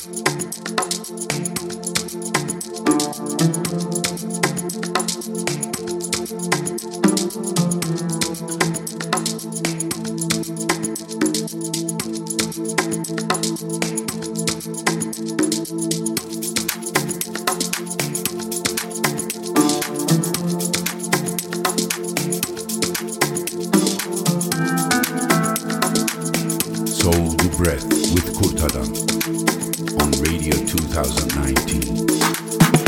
[0.00, 0.08] Soul
[27.56, 32.79] Breath with Kurtadan on Radio 2019.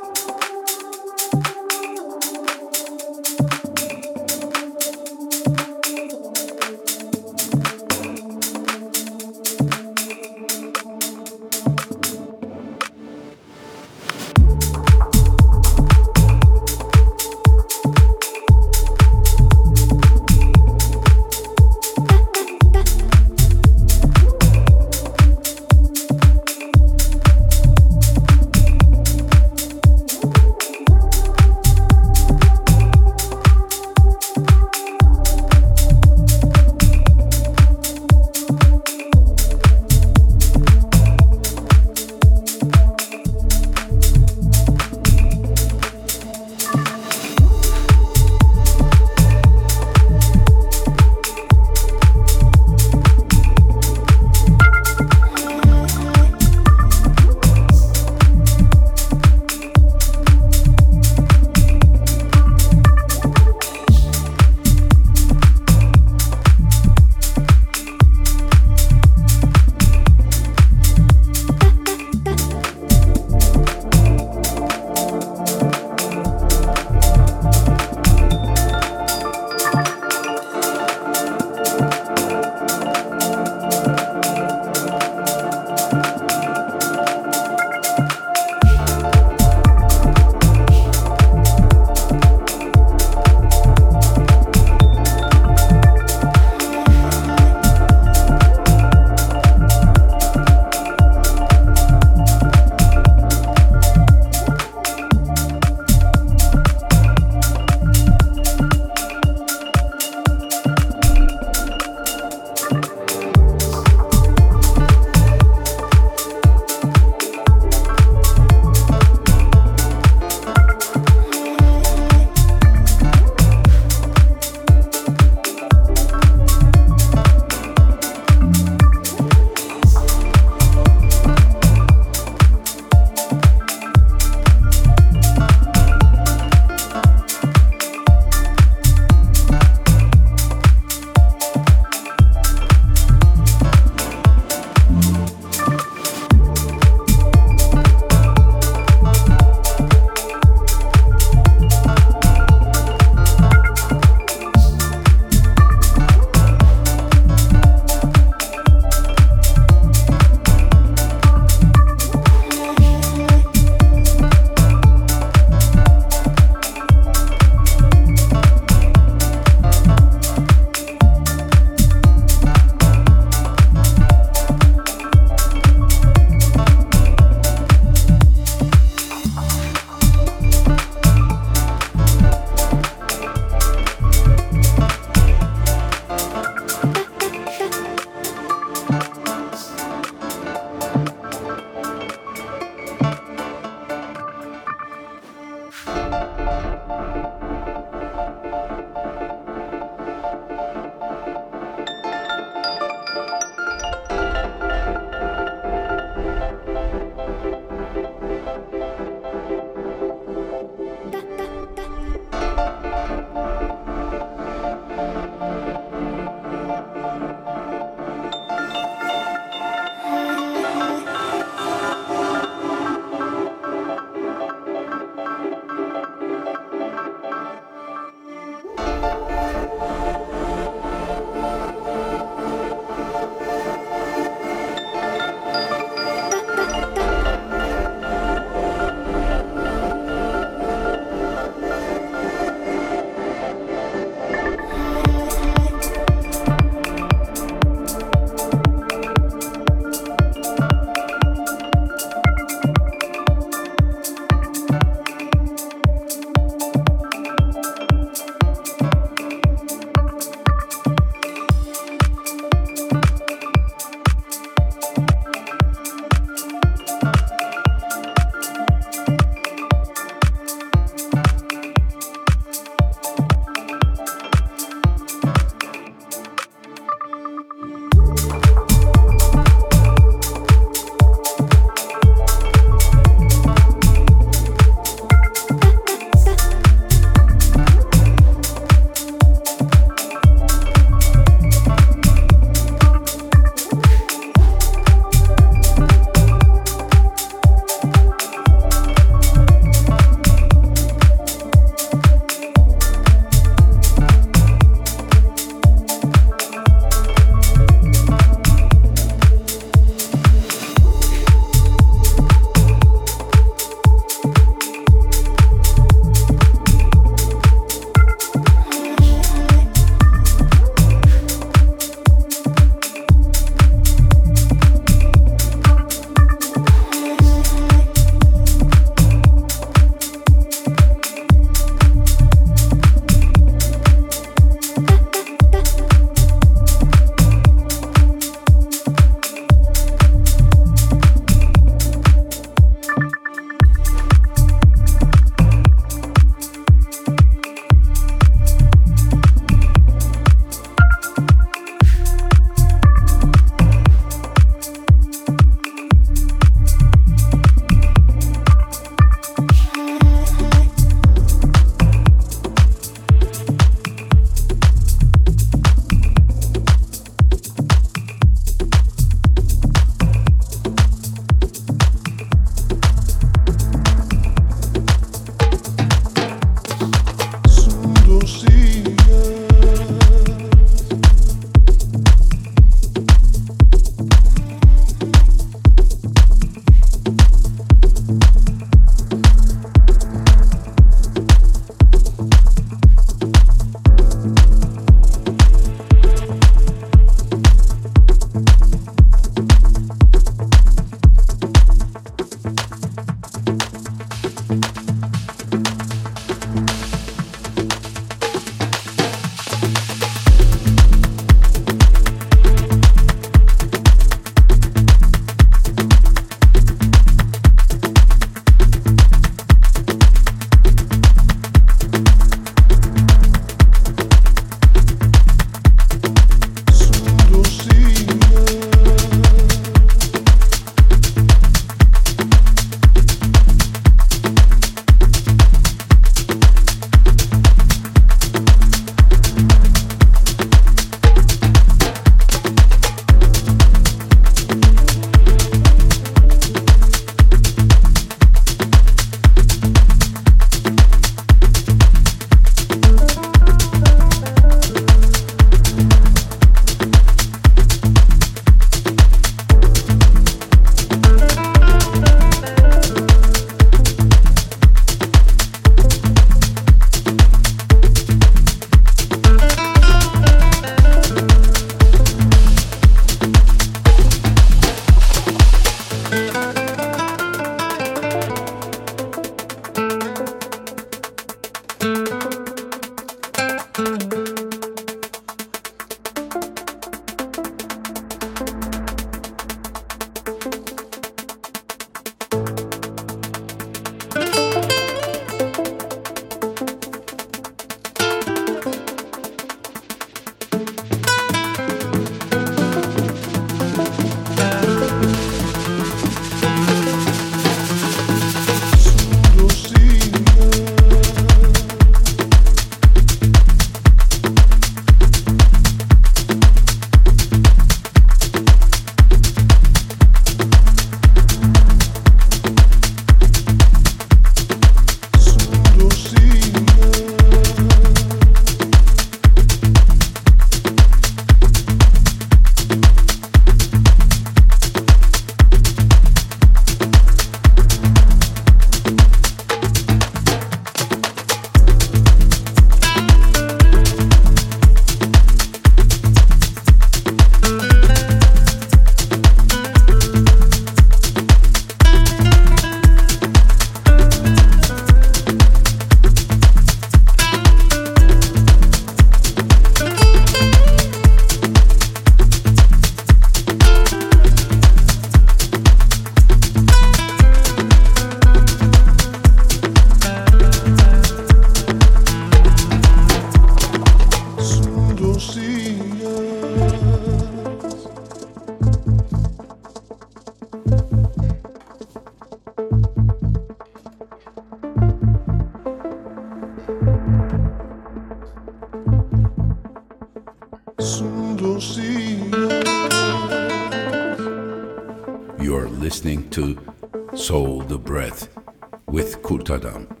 [599.51, 600.00] With